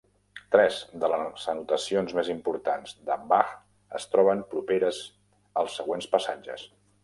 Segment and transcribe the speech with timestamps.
[0.53, 3.53] Tres de les anotacions més importants de Bach
[4.03, 5.05] es troben properes
[5.65, 6.69] als següents passatges.